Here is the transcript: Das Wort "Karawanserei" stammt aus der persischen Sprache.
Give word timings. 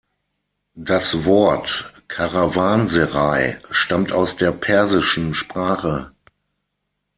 Das 0.73 1.25
Wort 1.25 1.93
"Karawanserei" 2.07 3.61
stammt 3.69 4.11
aus 4.11 4.35
der 4.35 4.49
persischen 4.51 5.35
Sprache. 5.35 6.11